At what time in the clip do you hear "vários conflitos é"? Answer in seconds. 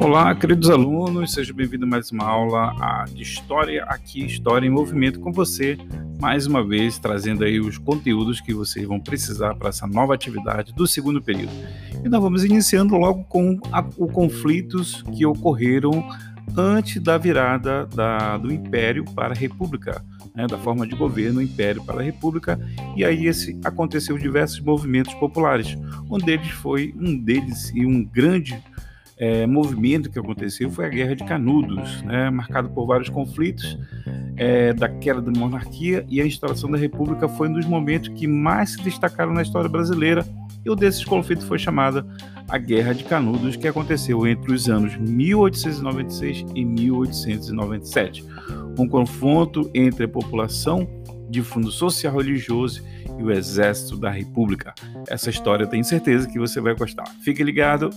32.86-34.72